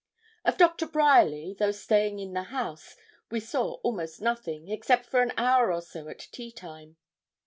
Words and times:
Of 0.43 0.57
Doctor 0.57 0.87
Bryerly, 0.87 1.53
though 1.59 1.69
staying 1.69 2.17
in 2.17 2.33
the 2.33 2.45
house, 2.49 2.95
we 3.29 3.39
saw 3.39 3.73
almost 3.83 4.19
nothing, 4.19 4.67
except 4.67 5.05
for 5.05 5.21
an 5.21 5.31
hour 5.37 5.71
or 5.71 5.83
so 5.83 6.07
at 6.07 6.17
tea 6.31 6.51
time. 6.51 6.95